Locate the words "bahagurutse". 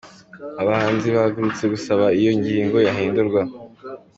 1.15-1.63